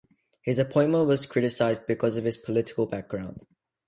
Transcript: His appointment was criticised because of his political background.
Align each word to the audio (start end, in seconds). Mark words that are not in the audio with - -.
His 0.41 0.57
appointment 0.57 1.07
was 1.07 1.27
criticised 1.27 1.85
because 1.85 2.17
of 2.17 2.23
his 2.23 2.35
political 2.35 2.87
background. 2.87 3.45